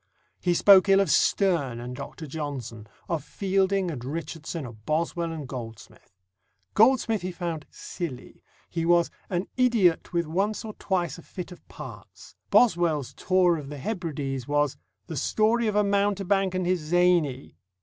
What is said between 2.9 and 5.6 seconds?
of Fielding and Richardson, of Boswell and